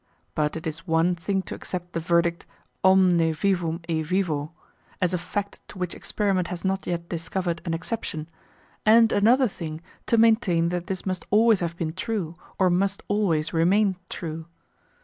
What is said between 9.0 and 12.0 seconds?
another thing to maintain that this must always have been